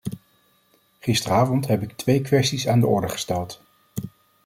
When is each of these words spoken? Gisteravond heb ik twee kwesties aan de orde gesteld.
Gisteravond 0.99 1.67
heb 1.67 1.81
ik 1.81 1.91
twee 1.91 2.21
kwesties 2.21 2.67
aan 2.67 2.79
de 2.79 2.87
orde 2.87 3.09
gesteld. 3.09 3.61